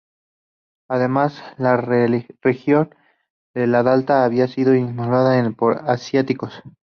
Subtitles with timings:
[0.89, 2.89] Además la región
[3.53, 6.63] del Delta había sido invadida por asiáticos.